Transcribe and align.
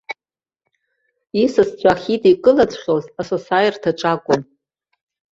Исасцәа 1.43 1.91
ахьидикылаҵәҟьоз 1.93 3.05
асасааирҭаҿ 3.19 4.01
акәын. 4.13 4.41